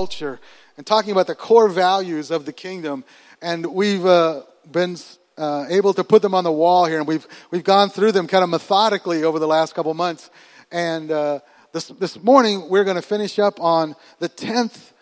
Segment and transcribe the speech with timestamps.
[0.00, 0.40] culture
[0.78, 3.04] and talking about the core values of the kingdom.
[3.42, 4.96] And we've uh, been
[5.36, 8.26] uh, able to put them on the wall here, and we've, we've gone through them
[8.26, 10.30] kind of methodically over the last couple months.
[10.72, 11.40] And uh,
[11.72, 14.92] this, this morning, we're going to finish up on the 10th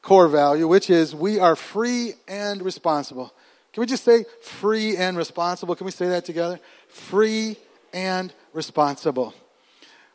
[0.00, 3.34] core value, which is we are free and responsible.
[3.72, 5.74] Can we just say free and responsible?
[5.74, 6.60] Can we say that together?
[6.86, 7.56] Free
[7.92, 9.34] and responsible.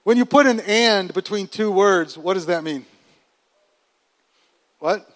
[0.04, 2.86] When you put an and between two words, what does that mean?
[4.82, 5.08] What?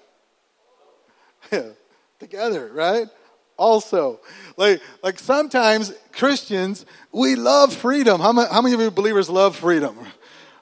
[1.52, 1.70] Yeah,
[2.20, 3.08] together, right?
[3.58, 4.20] Also,
[4.58, 8.22] like like sometimes Christians we love freedom.
[8.22, 9.98] How many, how many of you believers love freedom?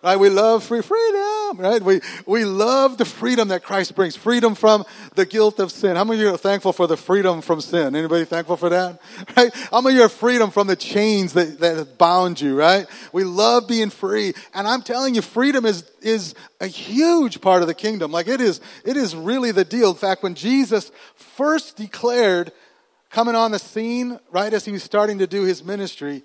[0.03, 0.19] Right?
[0.19, 1.81] We love free freedom, right?
[1.81, 4.17] We, we love the freedom that Christ brings.
[4.17, 4.83] Freedom from
[5.15, 5.95] the guilt of sin.
[5.95, 7.95] How many of you are thankful for the freedom from sin?
[7.95, 8.99] Anybody thankful for that?
[9.37, 9.53] Right?
[9.71, 12.85] How many of you are freedom from the chains that, that bound you, right?
[13.13, 14.33] We love being free.
[14.53, 18.11] And I'm telling you, freedom is, is a huge part of the kingdom.
[18.11, 19.91] Like it is, it is really the deal.
[19.91, 22.51] In fact, when Jesus first declared
[23.09, 26.23] coming on the scene, right, as he was starting to do his ministry,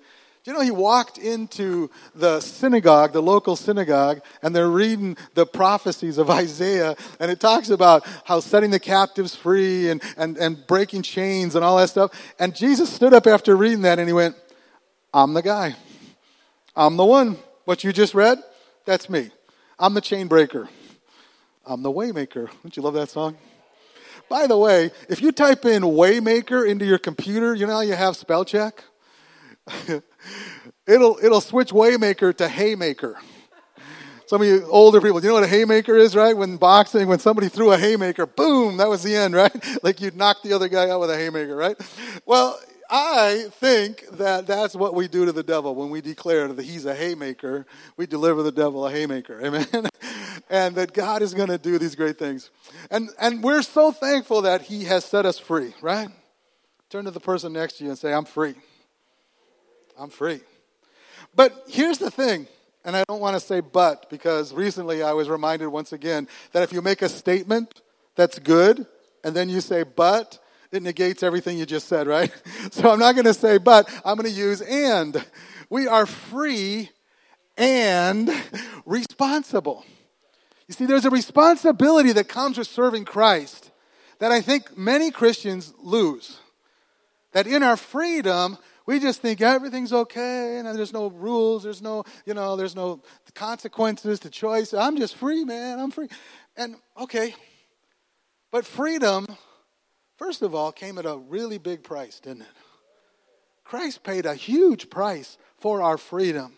[0.49, 6.17] you know he walked into the synagogue, the local synagogue, and they're reading the prophecies
[6.17, 11.03] of Isaiah, and it talks about how setting the captives free and, and, and breaking
[11.03, 12.19] chains and all that stuff.
[12.39, 14.35] And Jesus stood up after reading that and he went,
[15.13, 15.75] I'm the guy.
[16.75, 17.37] I'm the one.
[17.65, 18.39] What you just read,
[18.85, 19.29] that's me.
[19.77, 20.67] I'm the chain breaker.
[21.63, 22.49] I'm the waymaker.
[22.63, 23.37] Don't you love that song?
[24.27, 27.93] By the way, if you type in waymaker into your computer, you know how you
[27.93, 28.83] have spell check?
[30.87, 33.17] it'll, it'll switch Waymaker to Haymaker.
[34.29, 36.37] Some of you older people, you know what a haymaker is, right?
[36.37, 39.83] When boxing, when somebody threw a haymaker, boom, that was the end, right?
[39.83, 41.75] Like you'd knock the other guy out with a haymaker, right?
[42.27, 42.59] Well,
[42.91, 46.85] I think that that's what we do to the devil when we declare that he's
[46.85, 47.65] a haymaker.
[47.97, 49.89] We deliver the devil a haymaker, amen.
[50.47, 52.51] and that God is going to do these great things,
[52.91, 55.73] and and we're so thankful that He has set us free.
[55.81, 56.09] Right?
[56.91, 58.53] Turn to the person next to you and say, "I'm free."
[59.99, 60.39] I'm free.
[61.35, 62.47] But here's the thing,
[62.85, 66.63] and I don't want to say but because recently I was reminded once again that
[66.63, 67.81] if you make a statement
[68.15, 68.87] that's good
[69.25, 70.39] and then you say but,
[70.71, 72.31] it negates everything you just said, right?
[72.71, 75.23] So I'm not going to say but, I'm going to use and.
[75.69, 76.89] We are free
[77.57, 78.31] and
[78.85, 79.85] responsible.
[80.67, 83.71] You see, there's a responsibility that comes with serving Christ
[84.19, 86.37] that I think many Christians lose.
[87.33, 88.57] That in our freedom,
[88.89, 93.03] we just think everything's okay and there's no rules, there's no, you know, there's no
[93.35, 94.73] consequences to choice.
[94.73, 95.79] I'm just free, man.
[95.79, 96.07] I'm free.
[96.57, 97.35] And okay.
[98.51, 99.27] But freedom,
[100.17, 102.47] first of all, came at a really big price, didn't it?
[103.63, 106.53] Christ paid a huge price for our freedom.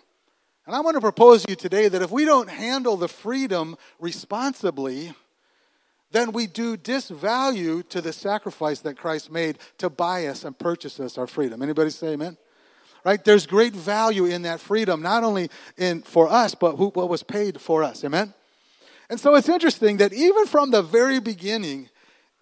[0.66, 3.76] And I want to propose to you today that if we don't handle the freedom
[4.00, 5.14] responsibly,
[6.12, 11.00] then we do disvalue to the sacrifice that Christ made to buy us and purchase
[11.00, 11.62] us our freedom.
[11.62, 12.38] Anybody say amen?
[13.04, 13.24] Right?
[13.24, 17.24] There's great value in that freedom, not only in for us, but who, what was
[17.24, 18.04] paid for us.
[18.04, 18.34] Amen?
[19.10, 21.90] And so it's interesting that even from the very beginning,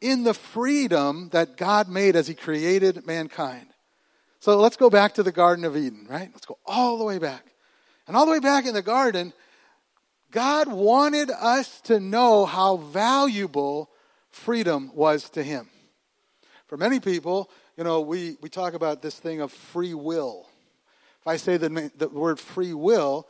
[0.02, 3.68] in the freedom that God made as He created mankind.
[4.40, 6.30] So let's go back to the Garden of Eden, right?
[6.32, 7.46] Let's go all the way back.
[8.08, 9.34] And all the way back in the garden,
[10.32, 13.90] God wanted us to know how valuable
[14.30, 15.70] freedom was to Him.
[16.68, 20.48] For many people, you know, we, we talk about this thing of free will.
[21.22, 23.28] If I say the, the word free will,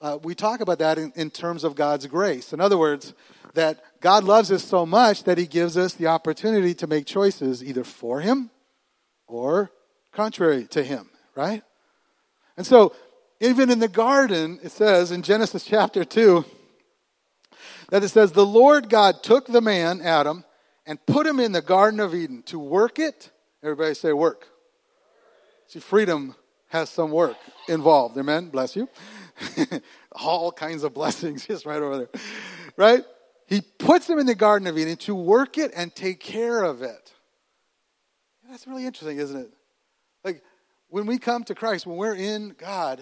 [0.00, 2.52] uh, we talk about that in, in terms of God's grace.
[2.52, 3.14] In other words,
[3.54, 7.62] that God loves us so much that He gives us the opportunity to make choices
[7.62, 8.50] either for Him
[9.26, 9.70] or
[10.12, 11.62] contrary to Him, right?
[12.56, 12.94] And so
[13.40, 16.44] even in the garden, it says in Genesis chapter 2
[17.88, 20.44] that it says, The Lord God took the man, Adam,
[20.86, 23.30] and put him in the Garden of Eden to work it.
[23.62, 24.46] Everybody say work.
[25.68, 26.34] See, freedom
[26.68, 27.36] has some work
[27.68, 28.16] involved.
[28.18, 28.48] Amen.
[28.48, 28.88] Bless you.
[30.12, 32.22] All kinds of blessings just right over there.
[32.76, 33.04] Right?
[33.46, 36.82] He puts him in the Garden of Eden to work it and take care of
[36.82, 37.12] it.
[38.48, 39.50] That's really interesting, isn't it?
[40.24, 40.42] Like
[40.88, 43.00] when we come to Christ, when we're in God,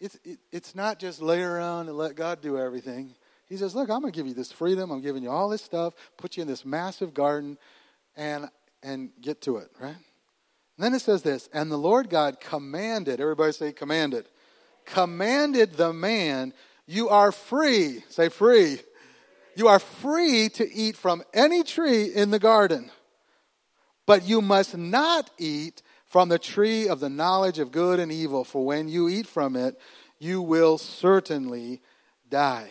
[0.00, 3.14] it's, it, it's not just lay around and let God do everything.
[3.46, 4.90] He says, Look, I'm going to give you this freedom.
[4.90, 7.58] I'm giving you all this stuff, put you in this massive garden,
[8.16, 8.48] and,
[8.82, 9.96] and get to it, right?
[10.76, 14.26] And then it says this, and the Lord God commanded, everybody say commanded,
[14.84, 16.52] commanded the man,
[16.86, 18.80] you are free, say free.
[19.56, 22.90] You are free to eat from any tree in the garden,
[24.04, 25.82] but you must not eat
[26.14, 29.56] from the tree of the knowledge of good and evil, for when you eat from
[29.56, 29.76] it,
[30.20, 31.82] you will certainly
[32.30, 32.70] die.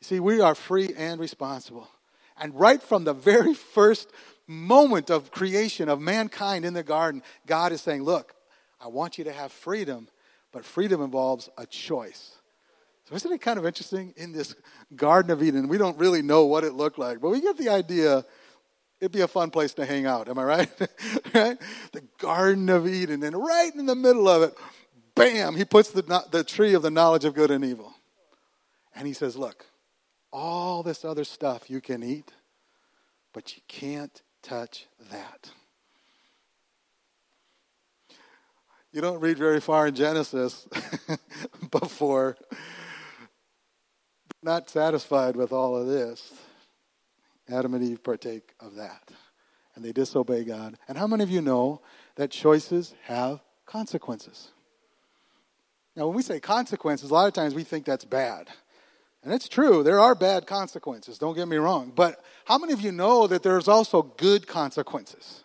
[0.00, 1.88] You see, we are free and responsible.
[2.36, 4.10] And right from the very first
[4.48, 8.34] moment of creation of mankind in the garden, God is saying, Look,
[8.80, 10.08] I want you to have freedom,
[10.50, 12.32] but freedom involves a choice.
[13.08, 14.56] So, isn't it kind of interesting in this
[14.96, 15.68] Garden of Eden?
[15.68, 18.24] We don't really know what it looked like, but we get the idea
[19.02, 20.28] it'd be a fun place to hang out.
[20.28, 20.70] Am I right?
[21.34, 21.58] right?
[21.90, 24.54] The Garden of Eden, and right in the middle of it,
[25.16, 27.92] bam, he puts the, the tree of the knowledge of good and evil.
[28.94, 29.66] And he says, Look,
[30.32, 32.30] all this other stuff you can eat,
[33.32, 35.50] but you can't touch that.
[38.92, 40.68] You don't read very far in Genesis
[41.72, 42.36] before
[44.44, 46.32] not satisfied with all of this.
[47.48, 49.10] Adam and Eve partake of that.
[49.74, 50.76] And they disobey God.
[50.86, 51.80] And how many of you know
[52.16, 54.50] that choices have consequences?
[55.96, 58.48] Now, when we say consequences, a lot of times we think that's bad.
[59.24, 61.92] And it's true, there are bad consequences, don't get me wrong.
[61.94, 65.44] But how many of you know that there's also good consequences?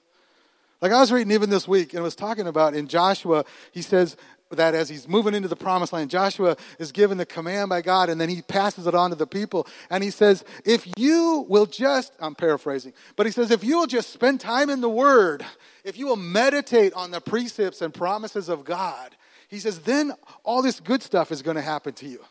[0.82, 3.82] Like I was reading even this week and it was talking about in Joshua, he
[3.82, 4.18] says
[4.52, 8.10] that as he's moving into the promised land, Joshua is given the command by God
[8.10, 9.68] and then he passes it on to the people.
[9.90, 13.88] And he says, if you will just, I'm paraphrasing, but he says, if you will
[13.88, 15.46] just spend time in the Word,
[15.84, 19.16] if you will meditate on the precepts and promises of God,
[19.50, 20.14] he says, then
[20.44, 22.24] all this good stuff is going to happen to you.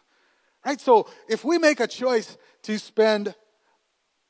[0.65, 0.81] Right?
[0.81, 3.35] So if we make a choice to spend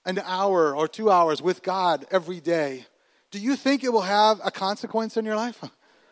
[0.05, 2.87] an hour or two hours with God every day,
[3.31, 5.63] do you think it will have a consequence in your life?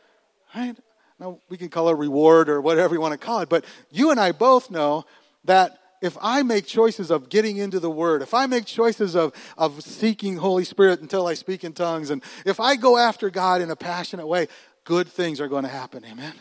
[0.55, 0.77] right?
[1.19, 4.11] Now, we can call it reward or whatever you want to call it, but you
[4.11, 5.05] and I both know
[5.45, 9.33] that if I make choices of getting into the Word, if I make choices of,
[9.57, 13.63] of seeking Holy Spirit until I speak in tongues, and if I go after God
[13.63, 14.49] in a passionate way,
[14.85, 16.05] good things are going to happen.
[16.05, 16.35] Amen.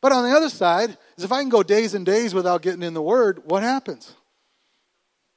[0.00, 2.82] But on the other side is if I can go days and days without getting
[2.82, 4.14] in the Word, what happens?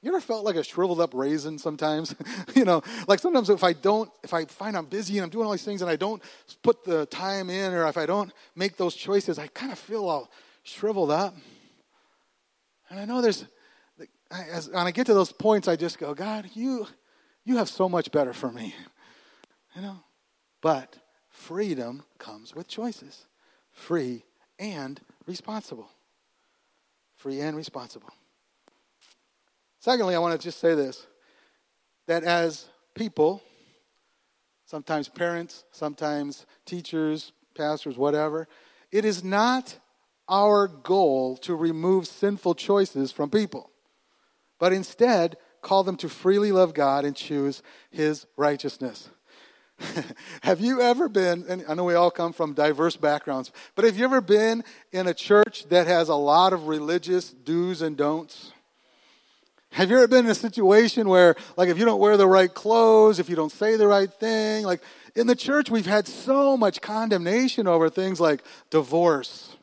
[0.06, 2.14] You ever felt like a shriveled up raisin sometimes?
[2.56, 5.48] you know, like sometimes if I don't, if I find I'm busy and I'm doing
[5.48, 6.22] all these things and I don't
[6.62, 10.08] put the time in or if I don't make those choices, I kind of feel
[10.08, 10.30] all
[10.62, 11.36] shriveled up.
[12.92, 13.46] And I know there's,
[14.30, 16.86] as, when I get to those points, I just go, God, you,
[17.44, 18.76] you have so much better for me.
[19.76, 19.98] You know?
[20.62, 20.98] But
[21.30, 23.26] freedom comes with choices.
[23.72, 24.24] Free
[24.60, 25.90] and responsible.
[27.16, 28.12] Free and responsible.
[29.86, 31.06] Secondly, I want to just say this
[32.08, 32.66] that as
[32.96, 33.44] people,
[34.66, 38.48] sometimes parents, sometimes teachers, pastors, whatever,
[38.92, 39.78] it is not
[40.28, 43.70] our goal to remove sinful choices from people,
[44.60, 47.62] but instead call them to freely love God and choose
[47.92, 49.12] His righteousness.
[50.42, 53.96] have you ever been, and I know we all come from diverse backgrounds, but have
[53.96, 58.52] you ever been in a church that has a lot of religious do's and don'ts?
[59.76, 62.54] Have you ever been in a situation where, like, if you don't wear the right
[62.54, 64.80] clothes, if you don't say the right thing, like,
[65.18, 69.54] in the church, we've had so much condemnation over things like divorce,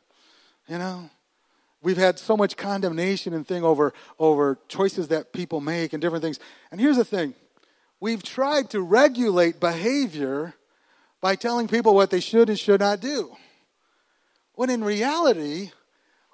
[0.67, 1.09] you know?
[1.81, 6.23] We've had so much condemnation and thing over, over choices that people make and different
[6.23, 6.39] things.
[6.71, 7.33] And here's the thing
[7.99, 10.53] we've tried to regulate behavior
[11.21, 13.35] by telling people what they should and should not do.
[14.53, 15.71] When in reality,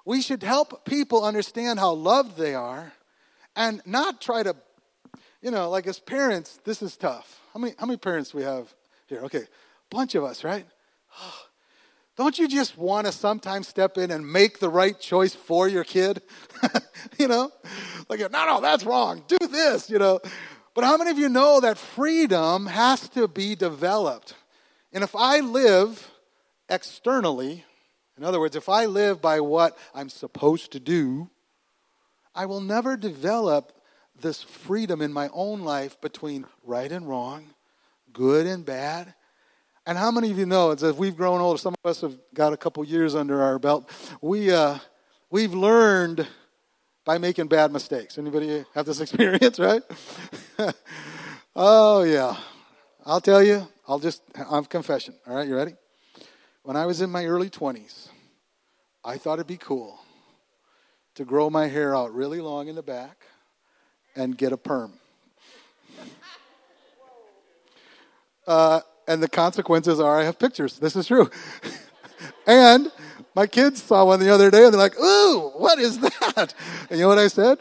[0.04, 2.92] we should help people understand how loved they are
[3.56, 4.56] and not try to,
[5.42, 7.40] you know, like as parents, this is tough.
[7.52, 8.72] How many, how many parents we have
[9.06, 9.20] here?
[9.22, 9.44] Okay,
[9.90, 10.66] bunch of us, right?
[12.16, 15.84] Don't you just want to sometimes step in and make the right choice for your
[15.84, 16.20] kid?
[17.18, 17.50] you know?
[18.08, 19.24] Like, no, no, that's wrong.
[19.26, 20.20] Do this, you know?
[20.74, 24.34] But how many of you know that freedom has to be developed?
[24.92, 26.10] And if I live
[26.68, 27.64] externally,
[28.16, 31.30] in other words, if I live by what I'm supposed to do,
[32.34, 33.72] I will never develop
[34.20, 37.50] this freedom in my own life between right and wrong,
[38.12, 39.14] good and bad.
[39.86, 42.52] And how many of you know, as we've grown older, some of us have got
[42.52, 44.78] a couple years under our belt, we, uh,
[45.30, 46.26] we've learned
[47.04, 48.18] by making bad mistakes.
[48.18, 49.82] Anybody have this experience, right?
[51.56, 52.36] oh, yeah.
[53.04, 55.14] I'll tell you, I'll just, I'm confession.
[55.26, 55.74] All right, you ready?
[56.62, 58.08] When I was in my early 20s,
[59.02, 59.98] I thought it'd be cool
[61.14, 63.26] to grow my hair out really long in the back
[64.14, 64.94] and get a perm.
[68.46, 70.78] Uh, and the consequences are I have pictures.
[70.78, 71.30] This is true.
[72.46, 72.90] and
[73.34, 76.54] my kids saw one the other day and they're like, ooh, what is that?
[76.88, 77.58] And you know what I said?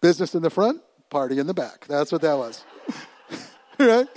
[0.00, 1.86] Business in the front, party in the back.
[1.86, 2.64] That's what that was.
[3.78, 4.08] right?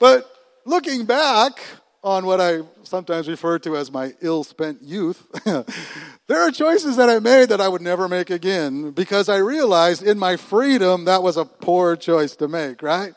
[0.00, 0.30] But
[0.64, 1.60] looking back,
[2.06, 5.26] on what I sometimes refer to as my ill spent youth.
[6.26, 10.02] there are choices that I made that I would never make again because I realized
[10.02, 13.14] in my freedom that was a poor choice to make, right?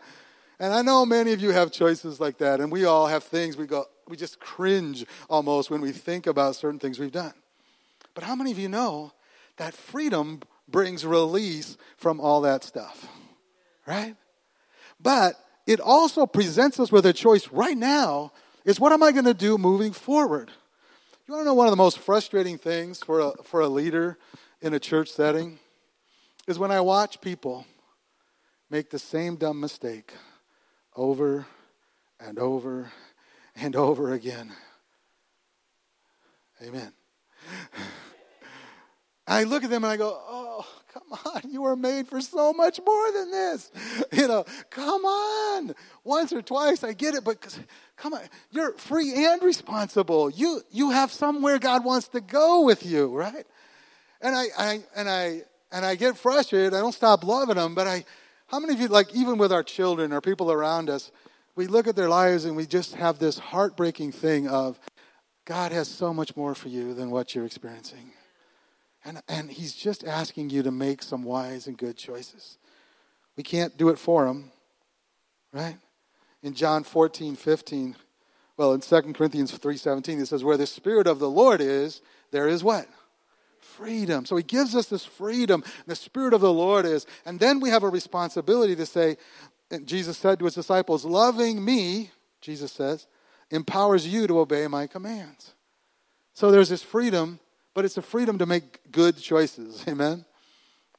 [0.59, 3.57] And I know many of you have choices like that, and we all have things
[3.57, 7.33] we go, we just cringe almost when we think about certain things we've done.
[8.13, 9.13] But how many of you know
[9.57, 13.07] that freedom brings release from all that stuff?
[13.87, 14.15] Right?
[14.99, 15.35] But
[15.65, 18.33] it also presents us with a choice right now
[18.65, 20.51] is what am I going to do moving forward?
[21.29, 24.17] You want to know one of the most frustrating things for a, for a leader
[24.61, 25.59] in a church setting?
[26.47, 27.67] Is when I watch people
[28.67, 30.11] make the same dumb mistake
[30.95, 31.45] over
[32.19, 32.91] and over
[33.55, 34.51] and over again.
[36.63, 36.93] Amen.
[39.29, 41.51] I look at them and I go, oh, come on.
[41.51, 43.71] You were made for so much more than this.
[44.11, 45.75] You know, come on.
[46.03, 47.59] Once or twice, I get it, but
[47.95, 48.21] come on.
[48.49, 50.31] You're free and responsible.
[50.31, 53.45] You, you have somewhere God wants to go with you, right?
[54.19, 56.73] And I, I, and I, and I get frustrated.
[56.73, 58.03] I don't stop loving them, but I,
[58.47, 61.11] how many of you, like, even with our children or people around us,
[61.55, 64.79] we look at their lives and we just have this heartbreaking thing of
[65.45, 68.11] God has so much more for you than what you're experiencing.
[69.05, 72.57] And, and He's just asking you to make some wise and good choices.
[73.37, 74.51] We can't do it for Him,
[75.53, 75.77] right?
[76.43, 77.95] In John 14, 15,
[78.57, 82.01] well, in 2 Corinthians 3.17, it says, where the Spirit of the Lord is,
[82.31, 82.87] there is what?
[83.79, 84.25] freedom.
[84.25, 85.63] So he gives us this freedom.
[85.87, 87.05] The Spirit of the Lord is.
[87.25, 89.17] And then we have a responsibility to say,
[89.85, 93.07] Jesus said to his disciples, loving me, Jesus says,
[93.51, 95.53] empowers you to obey my commands.
[96.33, 97.39] So there's this freedom,
[97.73, 99.83] but it's a freedom to make good choices.
[99.87, 100.25] Amen?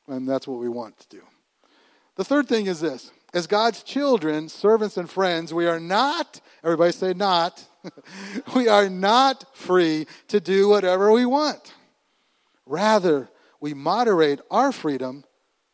[0.09, 1.23] And that's what we want to do.
[2.17, 6.93] The third thing is this as God's children, servants, and friends, we are not, everybody
[6.93, 7.65] say not,
[8.55, 11.75] we are not free to do whatever we want.
[12.67, 13.29] Rather,
[13.61, 15.25] we moderate our freedom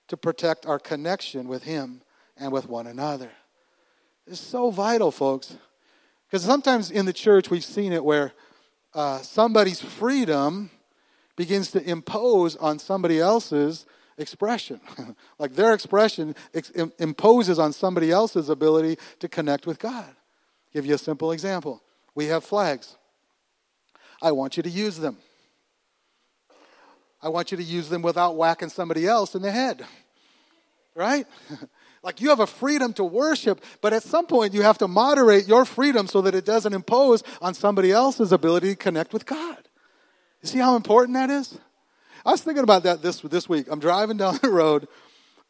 [0.09, 2.03] to protect our connection with Him
[2.37, 3.31] and with one another.
[4.27, 5.57] It's so vital, folks.
[6.27, 8.33] Because sometimes in the church, we've seen it where
[8.93, 10.71] uh, somebody's freedom
[11.37, 13.87] begins to impose on somebody else's
[14.19, 14.81] expression.
[15.39, 20.09] like their expression ex- imposes on somebody else's ability to connect with God.
[20.73, 21.83] give you a simple example.
[22.15, 22.97] We have flags.
[24.23, 25.19] I want you to use them.
[27.23, 29.85] I want you to use them without whacking somebody else in the head.
[30.99, 31.27] Right?
[32.03, 35.47] like you have a freedom to worship, but at some point you have to moderate
[35.47, 39.66] your freedom so that it doesn't impose on somebody else's ability to connect with God.
[40.47, 41.59] You see how important that is?
[42.25, 43.67] I was thinking about that this, this week.
[43.69, 44.87] I'm driving down the road,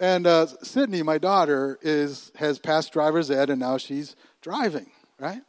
[0.01, 4.87] and uh, Sydney, my daughter, is has passed driver's ed, and now she's driving,
[5.21, 5.43] right?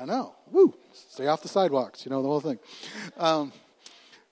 [0.00, 0.36] I know.
[0.52, 0.74] Woo!
[0.92, 2.60] Stay off the sidewalks, you know, the whole thing.
[3.16, 3.52] Um,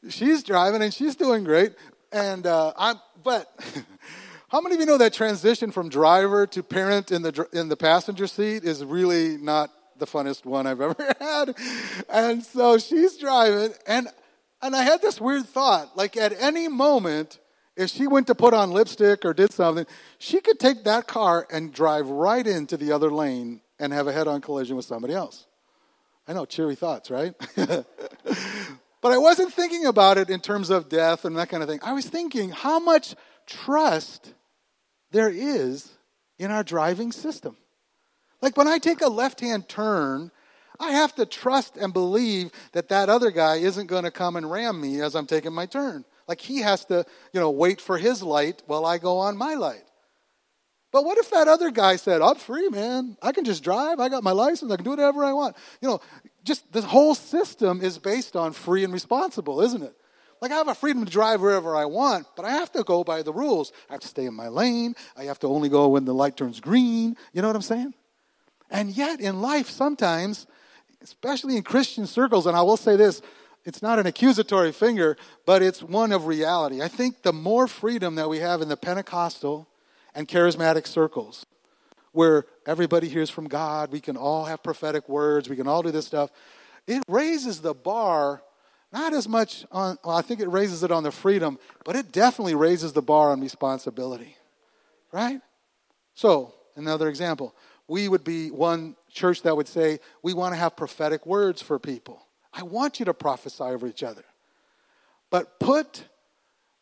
[0.08, 1.72] she's driving and she's doing great.
[2.12, 3.52] And uh, I'm, but
[4.48, 7.76] how many of you know that transition from driver to parent in the in the
[7.76, 11.56] passenger seat is really not the funnest one I've ever had?
[12.08, 14.06] And so she's driving, and
[14.62, 17.38] and I had this weird thought, like at any moment.
[17.76, 19.86] If she went to put on lipstick or did something,
[20.18, 24.12] she could take that car and drive right into the other lane and have a
[24.12, 25.46] head on collision with somebody else.
[26.28, 27.32] I know, cheery thoughts, right?
[29.00, 31.80] But I wasn't thinking about it in terms of death and that kind of thing.
[31.82, 33.14] I was thinking how much
[33.46, 34.34] trust
[35.10, 35.90] there is
[36.38, 37.56] in our driving system.
[38.42, 40.30] Like when I take a left hand turn,
[40.80, 44.50] I have to trust and believe that that other guy isn't going to come and
[44.50, 46.06] ram me as I'm taking my turn.
[46.26, 49.54] Like he has to, you know, wait for his light while I go on my
[49.54, 49.84] light.
[50.90, 53.16] But what if that other guy said, I'm free, man.
[53.22, 54.00] I can just drive.
[54.00, 54.72] I got my license.
[54.72, 55.54] I can do whatever I want.
[55.80, 56.00] You know,
[56.42, 59.94] just the whole system is based on free and responsible, isn't it?
[60.40, 63.04] Like I have a freedom to drive wherever I want, but I have to go
[63.04, 63.72] by the rules.
[63.88, 64.94] I have to stay in my lane.
[65.16, 67.16] I have to only go when the light turns green.
[67.32, 67.94] You know what I'm saying?
[68.70, 70.46] And yet in life, sometimes,
[71.02, 73.22] especially in Christian circles, and I will say this,
[73.64, 76.82] it's not an accusatory finger, but it's one of reality.
[76.82, 79.68] I think the more freedom that we have in the Pentecostal
[80.14, 81.44] and charismatic circles,
[82.12, 85.90] where everybody hears from God, we can all have prophetic words, we can all do
[85.90, 86.30] this stuff.
[86.86, 88.42] It raises the bar,
[88.92, 92.12] not as much on, well, I think it raises it on the freedom, but it
[92.12, 94.36] definitely raises the bar on responsibility.
[95.12, 95.40] Right?
[96.14, 97.54] So, another example.
[97.86, 101.78] We would be one church that would say, we want to have prophetic words for
[101.78, 102.26] people.
[102.52, 104.24] I want you to prophesy over each other.
[105.30, 106.04] But put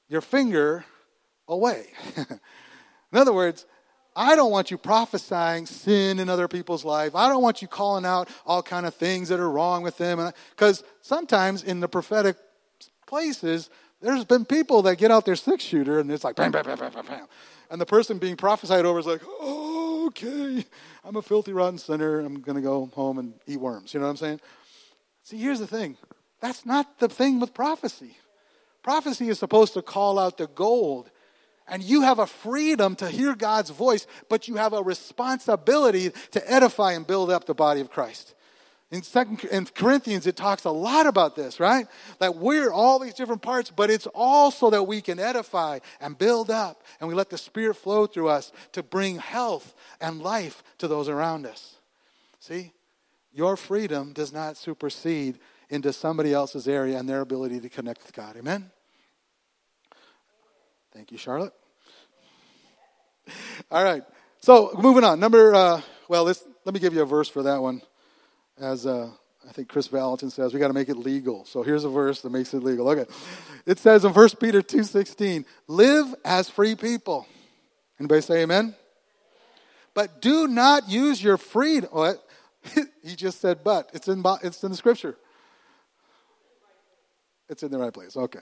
[0.09, 0.85] your finger
[1.47, 1.87] away.
[3.13, 3.67] In other words,
[4.17, 7.15] I don't want you prophesying sin in other people's life.
[7.15, 10.33] I don't want you calling out all kind of things that are wrong with them.
[10.51, 12.37] Because sometimes in the prophetic
[13.07, 13.71] places,
[14.01, 16.79] there's been people that get out their six shooter and it's like bam, bam, bam,
[16.79, 17.27] bam, bam, bam.
[17.71, 20.65] And the person being prophesied over is like, oh, okay,
[21.05, 22.21] I'm a filthy, rotten sinner.
[22.21, 23.95] I'm going to go home and eat worms.
[23.95, 24.41] You know what I'm saying?
[25.23, 25.97] See, here's the thing
[26.41, 28.17] that's not the thing with prophecy.
[28.83, 31.11] Prophecy is supposed to call out the gold.
[31.71, 36.51] And you have a freedom to hear God's voice, but you have a responsibility to
[36.51, 38.35] edify and build up the body of Christ.
[38.91, 41.87] In second in Corinthians, it talks a lot about this, right?
[42.21, 46.51] That we're all these different parts, but it's also that we can edify and build
[46.51, 50.89] up, and we let the Spirit flow through us to bring health and life to
[50.89, 51.77] those around us.
[52.41, 52.73] See,
[53.31, 58.15] your freedom does not supersede into somebody else's area and their ability to connect with
[58.15, 58.39] God.
[58.39, 58.71] Amen.
[60.95, 61.53] Thank you, Charlotte.
[63.71, 64.03] All right.
[64.41, 65.21] So moving on.
[65.21, 67.83] Number uh, well, let me give you a verse for that one
[68.61, 69.11] as uh,
[69.49, 71.45] I think Kris Vallotton says, we got to make it legal.
[71.47, 72.89] So here's a verse that makes it legal.
[72.91, 73.11] Okay.
[73.65, 77.27] It says in 1 Peter 2.16, live as free people.
[77.99, 78.75] Anybody say amen?
[79.95, 81.91] But do not use your freedom.
[81.93, 82.23] What?
[83.03, 83.91] he just said but.
[83.95, 85.17] It's in, it's in the scripture.
[87.49, 88.17] It's in the right place.
[88.17, 88.41] Okay.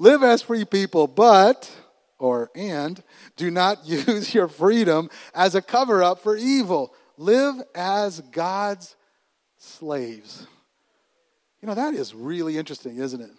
[0.00, 1.70] Live as free people, but,
[2.18, 3.00] or and,
[3.36, 6.92] do not use your freedom as a cover up for evil.
[7.16, 8.96] Live as God's
[9.58, 10.46] slaves.
[11.60, 13.30] You know, that is really interesting, isn't it?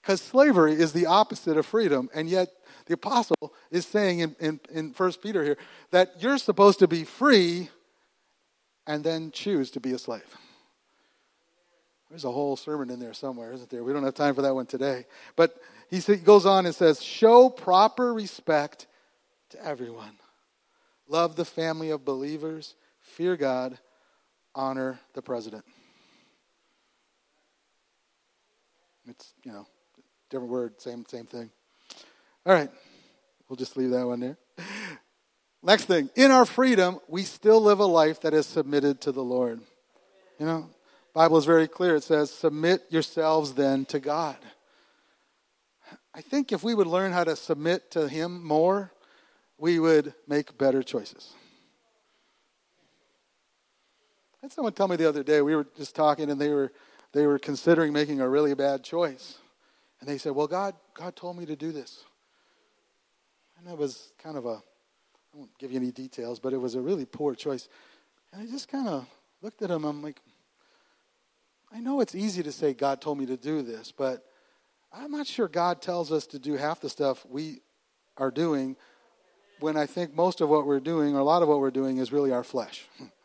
[0.00, 2.48] Because slavery is the opposite of freedom, and yet
[2.86, 5.56] the apostle is saying in, in, in 1 Peter here
[5.90, 7.70] that you're supposed to be free
[8.86, 10.36] and then choose to be a slave.
[12.10, 13.82] There's a whole sermon in there somewhere, isn't there?
[13.82, 15.06] We don't have time for that one today.
[15.36, 15.56] But
[15.90, 18.86] he goes on and says, Show proper respect
[19.50, 20.18] to everyone.
[21.08, 22.74] Love the family of believers.
[23.00, 23.78] Fear God
[24.54, 25.64] honor the president.
[29.06, 29.66] It's, you know,
[30.30, 31.50] different word, same, same thing.
[32.46, 32.70] All right,
[33.48, 34.38] we'll just leave that one there.
[35.62, 39.24] Next thing, in our freedom, we still live a life that is submitted to the
[39.24, 39.60] Lord.
[40.38, 40.70] You know,
[41.14, 41.96] Bible is very clear.
[41.96, 44.36] It says, "Submit yourselves then to God."
[46.12, 48.92] I think if we would learn how to submit to Him more,
[49.56, 51.34] we would make better choices
[54.44, 56.70] had someone tell me the other day, we were just talking and they were,
[57.12, 59.38] they were considering making a really bad choice.
[60.00, 62.04] And they said, Well, God, God told me to do this.
[63.56, 66.74] And that was kind of a, I won't give you any details, but it was
[66.74, 67.70] a really poor choice.
[68.32, 69.06] And I just kind of
[69.40, 69.82] looked at him.
[69.84, 70.20] I'm like,
[71.72, 74.26] I know it's easy to say God told me to do this, but
[74.92, 77.62] I'm not sure God tells us to do half the stuff we
[78.18, 78.76] are doing
[79.60, 81.96] when I think most of what we're doing, or a lot of what we're doing,
[81.96, 82.86] is really our flesh.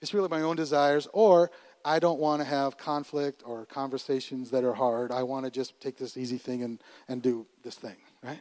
[0.00, 1.50] It's really my own desires, or
[1.84, 5.10] I don't want to have conflict or conversations that are hard.
[5.10, 8.40] I want to just take this easy thing and, and do this thing, right?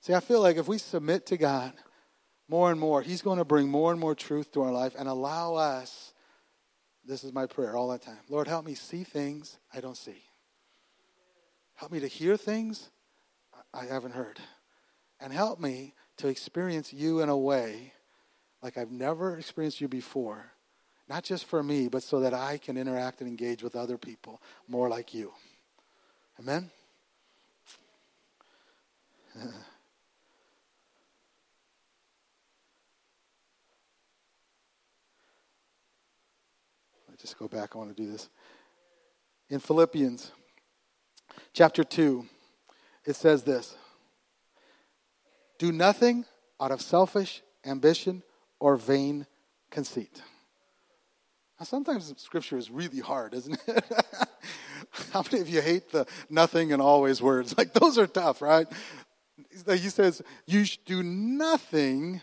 [0.00, 1.72] See, I feel like if we submit to God
[2.48, 5.08] more and more, He's going to bring more and more truth to our life and
[5.08, 6.12] allow us.
[7.06, 8.20] This is my prayer all the time.
[8.28, 10.22] Lord, help me see things I don't see.
[11.74, 12.90] Help me to hear things
[13.72, 14.38] I haven't heard.
[15.20, 17.92] And help me to experience you in a way
[18.62, 20.53] like I've never experienced you before
[21.08, 24.40] not just for me, but so that I can interact and engage with other people
[24.68, 25.32] more like you.
[26.40, 26.70] Amen?
[37.14, 37.74] I just go back.
[37.74, 38.28] I want to do this.
[39.50, 40.32] In Philippians
[41.52, 42.26] chapter 2,
[43.04, 43.76] it says this
[45.58, 46.24] Do nothing
[46.60, 48.22] out of selfish ambition
[48.58, 49.26] or vain
[49.70, 50.22] conceit.
[51.58, 53.84] Now, sometimes scripture is really hard, isn't it?
[55.12, 57.56] How many of you hate the nothing and always words?
[57.56, 58.66] Like, those are tough, right?
[59.36, 62.20] He says, You do nothing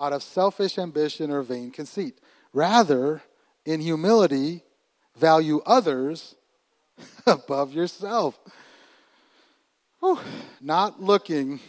[0.00, 2.20] out of selfish ambition or vain conceit.
[2.52, 3.22] Rather,
[3.64, 4.64] in humility,
[5.16, 6.34] value others
[7.26, 8.38] above yourself.
[10.00, 10.18] Whew.
[10.60, 11.60] Not looking,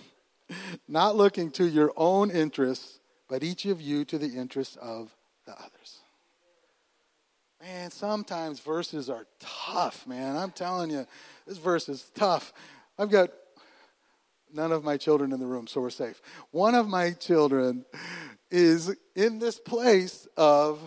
[0.87, 5.15] not looking to your own interests, but each of you to the interests of
[5.45, 6.00] the others.
[7.61, 10.35] Man, sometimes verses are tough, man.
[10.35, 11.05] I'm telling you,
[11.45, 12.53] this verse is tough.
[12.97, 13.29] I've got
[14.51, 16.23] none of my children in the room, so we're safe.
[16.49, 17.85] One of my children
[18.49, 20.79] is in this place of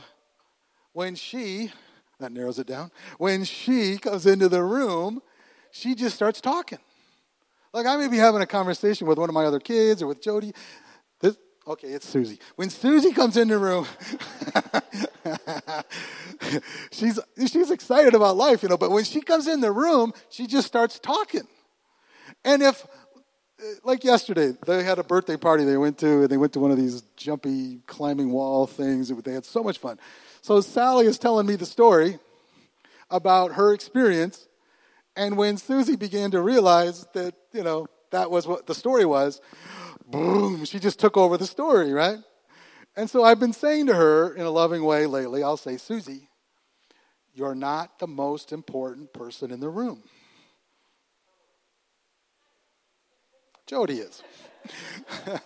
[0.95, 1.71] when she,
[2.19, 5.23] that narrows it down, when she comes into the room,
[5.71, 6.81] she just starts talking.
[7.73, 10.21] Like I may be having a conversation with one of my other kids or with
[10.21, 10.53] Jody.
[11.67, 12.39] Okay, it's Susie.
[12.57, 13.87] When Susie comes in the room,
[16.93, 18.77] she's she's excited about life, you know.
[18.77, 21.49] But when she comes in the room, she just starts talking.
[22.45, 26.37] And if, uh, like yesterday, they had a birthday party they went to, and they
[26.37, 29.09] went to one of these jumpy climbing wall things.
[29.09, 29.99] They had so much fun.
[30.43, 32.19] So Sally is telling me the story
[33.11, 34.49] about her experience,
[35.17, 39.41] and when Susie began to realize that you know that was what the story was,
[40.15, 42.19] boom, she just took over the story, right?
[42.97, 46.29] And so I've been saying to her in a loving way lately, I'll say, Susie,
[47.35, 50.03] you're not the most important person in the room.
[53.67, 54.23] Jody is.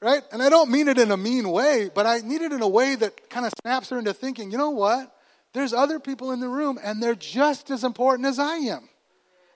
[0.00, 0.22] right?
[0.30, 2.68] And I don't mean it in a mean way, but I mean it in a
[2.68, 5.12] way that kind of snaps her into thinking, you know what?
[5.54, 8.88] There's other people in the room, and they're just as important as I am.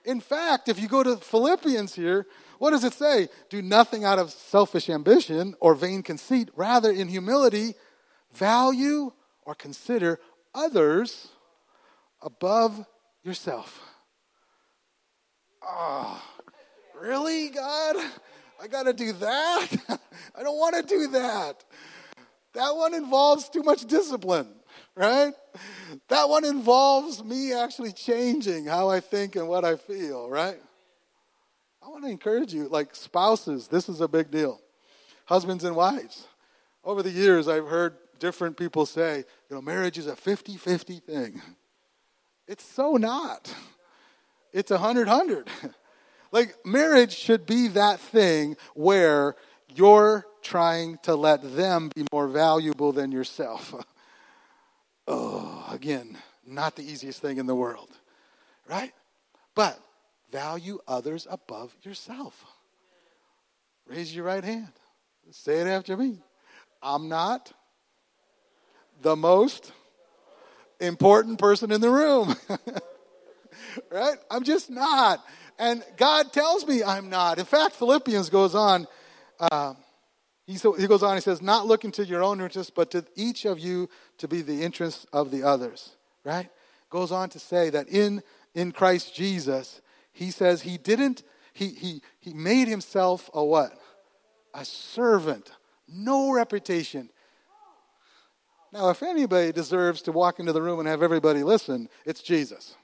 [0.03, 2.25] In fact, if you go to Philippians here,
[2.59, 3.29] what does it say?
[3.49, 6.49] Do nothing out of selfish ambition or vain conceit.
[6.55, 7.73] Rather, in humility,
[8.33, 9.11] value
[9.43, 10.19] or consider
[10.53, 11.29] others
[12.21, 12.85] above
[13.23, 13.79] yourself.
[15.63, 16.21] Oh,
[16.99, 17.95] really, God?
[18.61, 19.67] I got to do that?
[20.35, 21.63] I don't want to do that.
[22.53, 24.49] That one involves too much discipline,
[24.95, 25.33] right?
[26.09, 30.59] That one involves me actually changing how I think and what I feel, right?
[31.81, 34.59] I want to encourage you, like spouses, this is a big deal.
[35.25, 36.27] Husbands and wives.
[36.83, 40.99] Over the years, I've heard different people say, you know, marriage is a 50 50
[40.99, 41.41] thing.
[42.47, 43.53] It's so not.
[44.51, 45.47] It's a 100 100.
[46.31, 49.35] like, marriage should be that thing where
[49.73, 53.75] you're trying to let them be more valuable than yourself.
[55.07, 57.89] oh, again, not the easiest thing in the world,
[58.67, 58.93] right?
[59.53, 59.79] But
[60.31, 62.45] value others above yourself.
[63.87, 64.71] Raise your right hand.
[65.31, 66.19] Say it after me.
[66.81, 67.51] I'm not
[69.01, 69.71] the most
[70.79, 72.35] important person in the room.
[73.91, 74.17] right?
[74.29, 75.23] I'm just not.
[75.57, 77.37] And God tells me I'm not.
[77.37, 78.87] In fact, Philippians goes on.
[79.39, 79.73] Uh,
[80.47, 83.05] he, so, he goes on, he says, not looking to your own interests, but to
[83.15, 85.91] each of you to be the interests of the others.
[86.23, 86.49] Right?
[86.89, 88.23] Goes on to say that in,
[88.55, 93.73] in Christ Jesus, he says he didn't, he, he, he made himself a what?
[94.53, 95.51] A servant.
[95.87, 97.09] No reputation.
[98.71, 102.75] Now, if anybody deserves to walk into the room and have everybody listen, it's Jesus.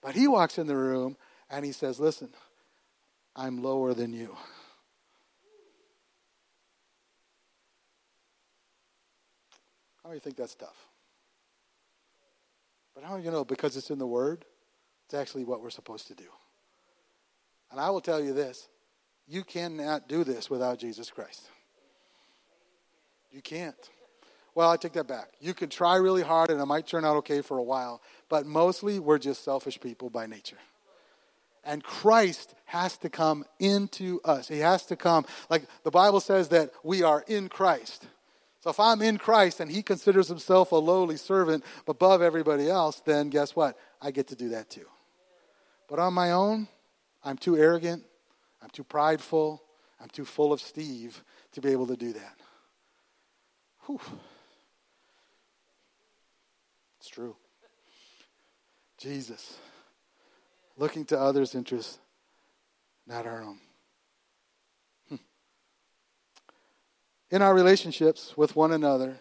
[0.00, 1.16] But he walks in the room
[1.50, 2.32] and he says, Listen,
[3.34, 4.36] I'm lower than you.
[10.02, 10.86] How do you think that's tough?
[12.94, 13.44] But how do you know?
[13.44, 14.44] Because it's in the Word,
[15.08, 16.26] it's actually what we're supposed to do.
[17.70, 18.68] And I will tell you this
[19.26, 21.48] you cannot do this without Jesus Christ.
[23.30, 23.74] You can't.
[24.54, 25.28] Well, I take that back.
[25.40, 28.44] You can try really hard and it might turn out okay for a while, but
[28.44, 30.58] mostly we're just selfish people by nature.
[31.64, 34.46] And Christ has to come into us.
[34.48, 35.24] He has to come.
[35.48, 38.06] Like the Bible says that we are in Christ.
[38.60, 43.00] So if I'm in Christ and he considers himself a lowly servant above everybody else,
[43.00, 43.78] then guess what?
[44.02, 44.86] I get to do that too.
[45.88, 46.68] But on my own,
[47.24, 48.04] I'm too arrogant,
[48.62, 49.62] I'm too prideful,
[50.00, 51.22] I'm too full of Steve
[51.52, 52.36] to be able to do that.
[53.86, 54.00] Whew.
[57.00, 57.36] It's true.
[58.98, 59.56] Jesus,
[60.76, 61.98] looking to others' interests,
[63.06, 63.58] not our own.
[65.08, 65.16] Hmm.
[67.30, 69.20] In our relationships with one another,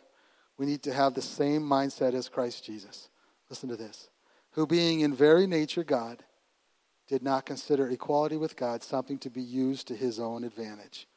[0.58, 3.10] we need to have the same mindset as Christ Jesus.
[3.50, 4.10] Listen to this.
[4.52, 6.24] Who, being in very nature God,
[7.08, 11.08] did not consider equality with God something to be used to his own advantage.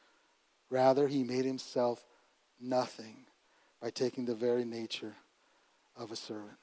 [0.69, 2.05] Rather, he made himself
[2.59, 3.25] nothing
[3.81, 5.15] by taking the very nature
[5.97, 6.57] of a servant.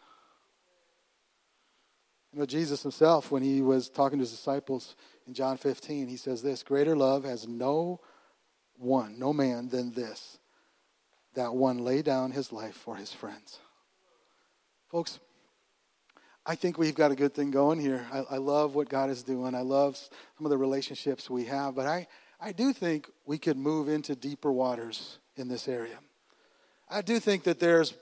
[2.32, 4.94] You know, Jesus himself, when he was talking to his disciples
[5.26, 8.00] in John 15, he says this Greater love has no
[8.76, 10.38] one, no man than this,
[11.34, 13.58] that one lay down his life for his friends.
[14.88, 15.20] Folks,
[16.48, 18.06] I think we've got a good thing going here.
[18.10, 19.54] I, I, love what God is doing.
[19.54, 22.06] I love some of the relationships we have, but I,
[22.40, 25.98] I do think we could move into deeper waters in this area.
[26.88, 27.92] I do think that there's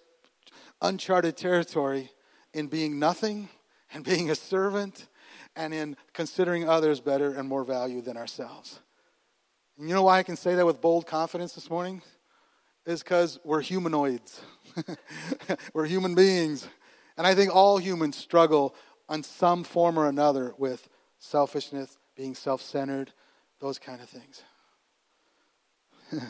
[0.81, 2.13] uncharted territory
[2.55, 3.49] in being nothing
[3.93, 5.09] and being a servant
[5.57, 8.79] and in considering others better and more value than ourselves.
[9.77, 12.01] And you know why I can say that with bold confidence this morning?
[12.87, 14.41] Is because we're humanoids.
[15.75, 16.69] we're human beings.
[17.17, 18.75] And I think all humans struggle
[19.09, 23.13] on some form or another with selfishness, being self centered,
[23.61, 24.43] those kind of things.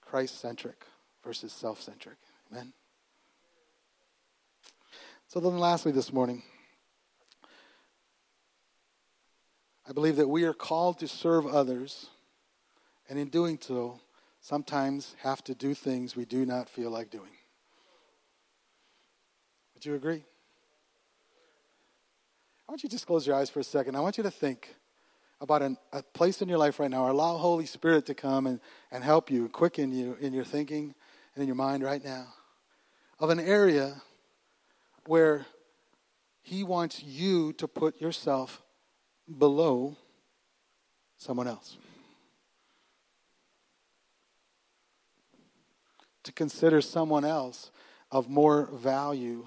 [0.00, 0.84] Christ centric
[1.22, 2.16] versus self centric.
[2.50, 2.72] Amen.
[5.28, 6.42] So then, lastly, this morning,
[9.88, 12.06] I believe that we are called to serve others,
[13.08, 14.00] and in doing so,
[14.46, 17.32] sometimes have to do things we do not feel like doing.
[19.74, 20.24] Would you agree?
[22.68, 23.96] I want you to just close your eyes for a second.
[23.96, 24.76] I want you to think
[25.40, 27.10] about an, a place in your life right now.
[27.10, 28.60] Allow Holy Spirit to come and,
[28.92, 30.94] and help you, quicken you in your thinking
[31.34, 32.28] and in your mind right now
[33.18, 34.00] of an area
[35.06, 35.44] where
[36.42, 38.62] He wants you to put yourself
[39.26, 39.96] below
[41.18, 41.78] someone else.
[46.26, 47.70] To consider someone else
[48.10, 49.46] of more value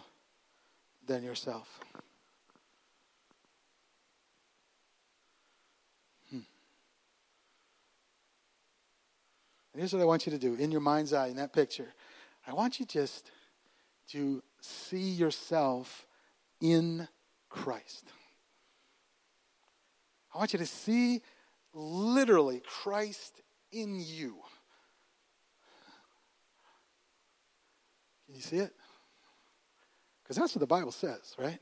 [1.06, 1.82] than yourself.
[6.32, 6.40] Hmm.
[9.76, 11.90] Here's what I want you to do in your mind's eye, in that picture.
[12.48, 13.30] I want you just
[14.12, 16.08] to see yourself
[16.62, 17.10] in
[17.50, 18.06] Christ.
[20.34, 21.22] I want you to see
[21.74, 24.38] literally Christ in you.
[28.30, 28.72] Can you see it?
[30.22, 31.58] Because that's what the Bible says, right?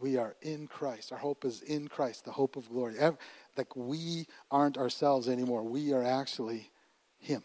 [0.00, 1.12] We are in Christ.
[1.12, 2.96] Our hope is in Christ, the hope of glory.
[3.56, 5.62] Like we aren't ourselves anymore.
[5.62, 6.72] We are actually
[7.20, 7.44] Him.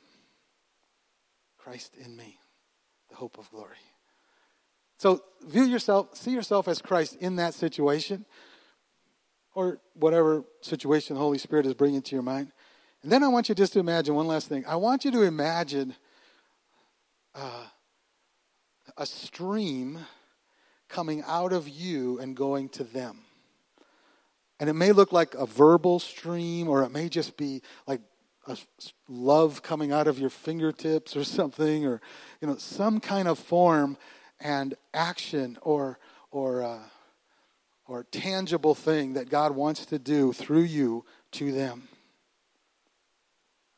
[1.60, 2.40] Christ in me,
[3.10, 3.76] the hope of glory.
[4.98, 8.26] So view yourself, see yourself as Christ in that situation,
[9.54, 12.52] or whatever situation the Holy Spirit is bringing to your mind.
[13.04, 14.66] And then I want you just to imagine one last thing.
[14.66, 15.94] I want you to imagine
[17.36, 17.66] uh,
[18.98, 20.00] a stream
[20.90, 23.20] coming out of you and going to them.
[24.60, 28.02] And it may look like a verbal stream, or it may just be like
[28.48, 28.58] a
[29.08, 32.02] love coming out of your fingertips or something, or
[32.42, 33.98] you know, some kind of form
[34.40, 36.00] and action or
[36.32, 36.80] or uh,
[37.86, 41.88] or tangible thing that God wants to do through you to them.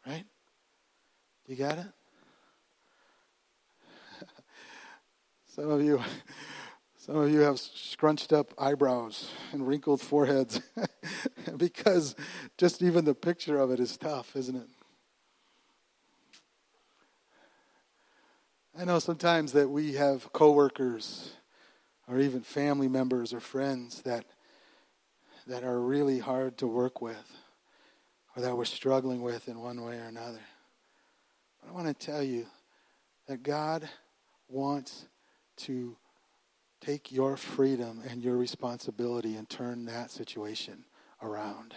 [0.08, 0.26] Right?
[1.46, 1.88] You got it?
[5.60, 6.02] Some of you
[6.96, 10.62] some of you have scrunched up eyebrows and wrinkled foreheads
[11.58, 12.16] because
[12.58, 14.70] just even the picture of it is tough, isn't it?
[18.80, 21.34] I know sometimes that we have coworkers
[22.08, 24.24] or even family members or friends that
[25.46, 27.34] that are really hard to work with
[28.34, 30.40] or that we're struggling with in one way or another.
[31.60, 32.46] But I want to tell you
[33.28, 33.90] that God
[34.48, 35.06] wants
[35.60, 35.98] to
[36.82, 40.86] take your freedom and your responsibility and turn that situation
[41.22, 41.74] around.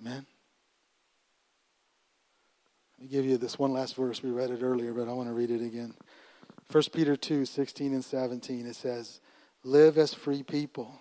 [0.00, 0.26] Amen.
[2.98, 4.22] Let me give you this one last verse.
[4.22, 5.94] We read it earlier, but I want to read it again.
[6.70, 8.66] 1 Peter 2 16 and 17.
[8.66, 9.20] It says,
[9.64, 10.98] Live as free people,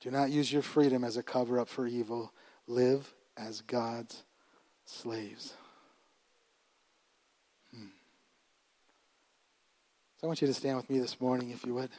[0.00, 2.32] do not use your freedom as a cover up for evil.
[2.66, 4.22] Live as God's
[4.84, 5.54] slaves.
[10.20, 11.90] So I want you to stand with me this morning, if you would.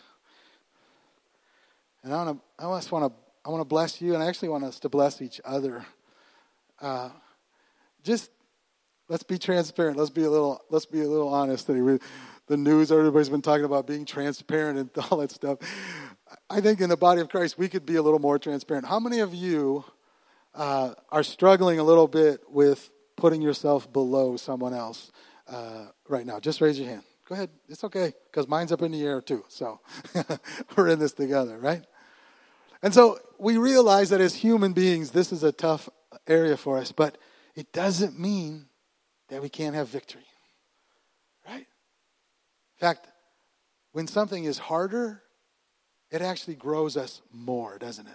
[2.03, 4.27] And I want to, I just want to, I want to bless you, and I
[4.27, 5.85] actually want us to bless each other.
[6.81, 7.11] Uh,
[8.03, 8.29] just
[9.07, 9.95] let's be transparent.
[9.95, 10.61] Let's be a little.
[10.69, 11.67] Let's be a little honest.
[11.67, 11.97] Today.
[12.47, 15.59] The news, everybody's been talking about being transparent and all that stuff.
[16.49, 18.85] I think in the body of Christ, we could be a little more transparent.
[18.85, 19.85] How many of you
[20.53, 25.09] uh, are struggling a little bit with putting yourself below someone else
[25.47, 26.41] uh, right now?
[26.41, 27.03] Just raise your hand.
[27.29, 27.51] Go ahead.
[27.67, 29.45] It's okay because mine's up in the air too.
[29.49, 29.79] So
[30.75, 31.85] we're in this together, right?
[32.81, 35.89] And so we realize that as human beings, this is a tough
[36.27, 37.19] area for us, but
[37.55, 38.65] it doesn't mean
[39.27, 40.25] that we can't have victory.
[41.47, 41.67] Right?
[41.67, 43.07] In fact,
[43.91, 45.21] when something is harder,
[46.09, 48.13] it actually grows us more, doesn't it?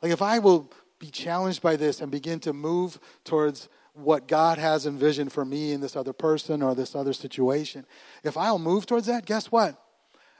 [0.00, 4.58] Like if I will be challenged by this and begin to move towards what God
[4.58, 7.86] has envisioned for me and this other person or this other situation,
[8.22, 9.80] if I'll move towards that, guess what?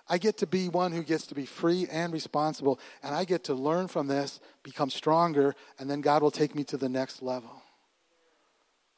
[0.09, 3.45] I get to be one who gets to be free and responsible, and I get
[3.45, 7.23] to learn from this, become stronger, and then God will take me to the next
[7.23, 7.51] level.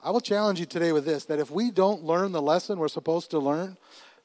[0.03, 2.89] I will challenge you today with this that if we don't learn the lesson we're
[2.89, 3.77] supposed to learn,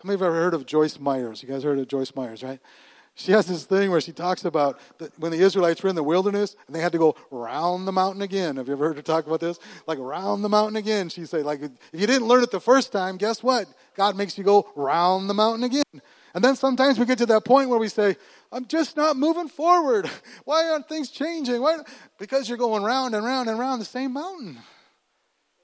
[0.03, 1.41] how many of you ever heard of Joyce Meyers?
[1.41, 2.59] You guys heard of Joyce Meyers, right?
[3.15, 4.79] She has this thing where she talks about
[5.17, 8.23] when the Israelites were in the wilderness and they had to go round the mountain
[8.23, 8.55] again.
[8.57, 9.59] Have you ever heard her talk about this?
[9.85, 11.09] Like round the mountain again.
[11.09, 13.67] She say, like, if you didn't learn it the first time, guess what?
[13.95, 16.01] God makes you go round the mountain again.
[16.33, 18.17] And then sometimes we get to that point where we say,
[18.51, 20.09] I'm just not moving forward.
[20.45, 21.61] Why aren't things changing?
[21.61, 21.77] Why?
[22.17, 24.57] Because you're going round and round and round the same mountain.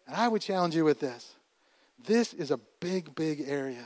[0.06, 1.34] And I would challenge you with this.
[2.06, 3.86] This is a big, big area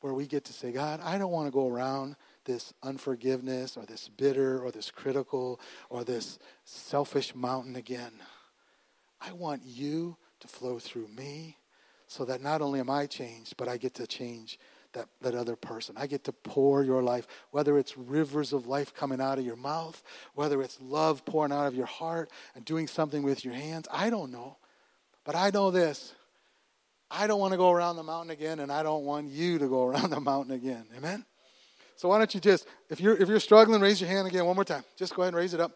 [0.00, 3.84] where we get to say, God, I don't want to go around this unforgiveness or
[3.86, 8.12] this bitter or this critical or this selfish mountain again.
[9.20, 11.58] I want you to flow through me
[12.06, 14.58] so that not only am I changed, but I get to change
[14.92, 15.94] that, that other person.
[15.98, 19.56] I get to pour your life, whether it's rivers of life coming out of your
[19.56, 20.02] mouth,
[20.34, 23.86] whether it's love pouring out of your heart and doing something with your hands.
[23.92, 24.56] I don't know.
[25.24, 26.14] But I know this.
[27.10, 29.68] I don't want to go around the mountain again, and I don't want you to
[29.68, 30.86] go around the mountain again.
[30.96, 31.24] Amen?
[32.00, 34.54] So why don't you just, if you're, if you're struggling, raise your hand again one
[34.54, 34.82] more time.
[34.96, 35.72] Just go ahead and raise it up.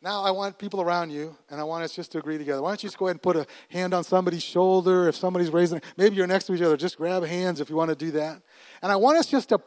[0.00, 2.62] Now I want people around you, and I want us just to agree together.
[2.62, 5.50] Why don't you just go ahead and put a hand on somebody's shoulder if somebody's
[5.50, 8.12] raising, maybe you're next to each other, just grab hands if you want to do
[8.12, 8.40] that.
[8.80, 9.60] And I want us just to,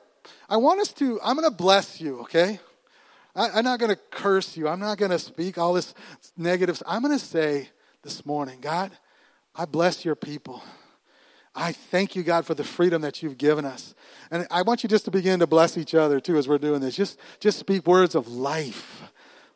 [0.50, 2.60] I want us to, I'm going to bless you, okay?
[3.36, 4.68] I, am not going to curse you.
[4.68, 5.94] I'm not going to speak all this
[6.36, 6.82] negative.
[6.88, 7.70] I'm going to say
[8.02, 8.92] this morning, God,
[9.56, 10.64] I bless your people.
[11.54, 13.94] I thank you, God, for the freedom that you've given us.
[14.30, 16.80] And I want you just to begin to bless each other, too, as we're doing
[16.80, 16.96] this.
[16.96, 19.12] Just, just speak words of life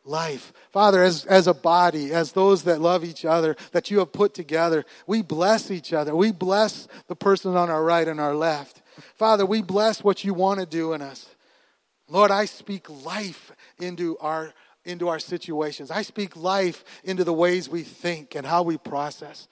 [0.06, 0.52] life.
[0.70, 4.34] Father, as, as a body, as those that love each other, that you have put
[4.34, 6.14] together, we bless each other.
[6.14, 8.82] We bless the person on our right and our left.
[9.16, 11.28] Father, we bless what you want to do in us.
[12.08, 14.52] Lord, I speak life into our
[14.84, 15.90] into our situations.
[15.90, 19.48] I speak life into the ways we think and how we process.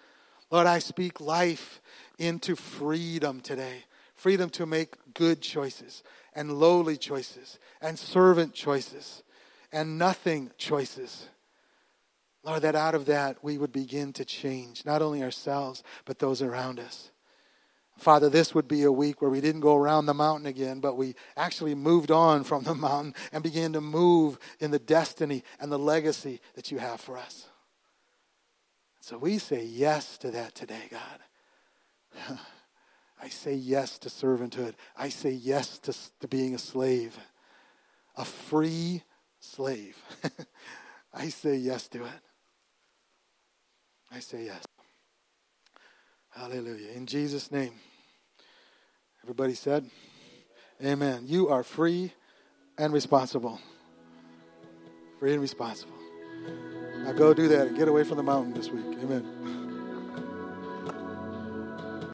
[0.48, 1.82] Lord, I speak life
[2.18, 3.84] into freedom today.
[4.14, 6.02] Freedom to make good choices
[6.34, 9.22] and lowly choices and servant choices
[9.72, 11.28] and nothing choices.
[12.44, 16.42] Lord, that out of that we would begin to change not only ourselves, but those
[16.42, 17.10] around us.
[17.98, 20.96] Father, this would be a week where we didn't go around the mountain again, but
[20.96, 25.70] we actually moved on from the mountain and began to move in the destiny and
[25.70, 27.46] the legacy that you have for us.
[29.00, 31.20] So we say yes to that today, God.
[33.22, 34.74] I say yes to servanthood.
[34.96, 37.16] I say yes to, to being a slave,
[38.16, 39.02] a free
[39.40, 39.96] slave.
[41.14, 42.20] I say yes to it.
[44.10, 44.64] I say yes.
[46.30, 46.90] Hallelujah.
[46.92, 47.72] In Jesus' name.
[49.22, 49.88] Everybody said,
[50.84, 51.24] Amen.
[51.26, 52.12] You are free
[52.76, 53.60] and responsible.
[55.18, 55.94] Free and responsible.
[56.98, 58.84] Now go do that and get away from the mountain this week.
[59.02, 59.60] Amen.